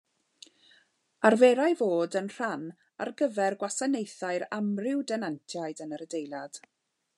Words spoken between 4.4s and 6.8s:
amryw denantiaid yn yr adeilad.